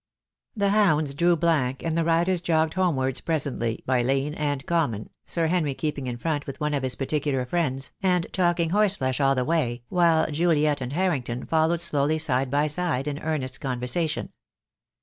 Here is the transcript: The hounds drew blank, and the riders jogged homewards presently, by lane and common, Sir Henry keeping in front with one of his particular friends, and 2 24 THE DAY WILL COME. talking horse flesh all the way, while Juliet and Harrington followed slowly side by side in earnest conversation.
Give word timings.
The 0.55 0.69
hounds 0.69 1.13
drew 1.13 1.35
blank, 1.35 1.83
and 1.83 1.95
the 1.95 2.03
riders 2.03 2.41
jogged 2.41 2.73
homewards 2.73 3.21
presently, 3.21 3.83
by 3.85 4.01
lane 4.01 4.33
and 4.33 4.65
common, 4.65 5.11
Sir 5.27 5.45
Henry 5.45 5.75
keeping 5.75 6.07
in 6.07 6.17
front 6.17 6.47
with 6.47 6.59
one 6.59 6.73
of 6.73 6.81
his 6.81 6.95
particular 6.95 7.45
friends, 7.45 7.91
and 8.01 8.23
2 8.23 8.29
24 8.29 8.29
THE 8.29 8.29
DAY 8.31 8.31
WILL 8.31 8.31
COME. 8.31 8.53
talking 8.55 8.69
horse 8.71 8.95
flesh 8.95 9.19
all 9.21 9.35
the 9.35 9.45
way, 9.45 9.83
while 9.89 10.31
Juliet 10.31 10.81
and 10.81 10.93
Harrington 10.93 11.45
followed 11.45 11.81
slowly 11.81 12.17
side 12.17 12.49
by 12.49 12.65
side 12.65 13.07
in 13.07 13.19
earnest 13.19 13.61
conversation. 13.61 14.29